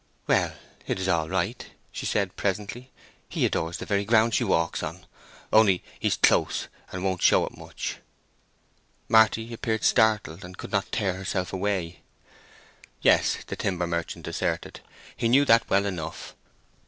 [0.25, 0.53] "Well,
[0.87, 2.89] it is all right," she said, presently.
[3.29, 5.05] "He adores the very ground she walks on;
[5.53, 7.97] only he's close, and won't show it much."
[9.07, 11.99] Marty South appeared startled, and could not tear herself away.
[13.03, 14.79] Yes, the timber merchant asserted,
[15.15, 16.33] he knew that well enough.